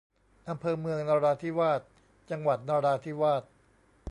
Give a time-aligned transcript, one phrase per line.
[0.49, 1.81] อำเภอเมืองนราธิวาส
[2.29, 3.43] จังหวัดนราธิวาส